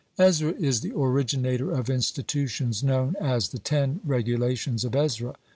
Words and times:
(45) 0.17 0.27
Ezra 0.29 0.53
is 0.67 0.81
the 0.81 0.93
originator 0.97 1.69
of 1.71 1.87
institutions 1.87 2.81
known 2.81 3.13
as 3.21 3.49
"the 3.49 3.59
ten 3.59 3.99
regulations 4.03 4.83
of 4.83 4.95
Ezra." 4.95 5.35